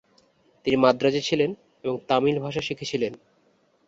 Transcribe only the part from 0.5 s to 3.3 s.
তিনি মাদ্রাজে ছিলেন এবং তামিল ভাষা শিখেছিলেন।